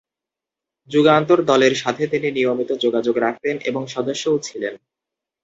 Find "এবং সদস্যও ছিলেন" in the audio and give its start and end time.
3.63-4.73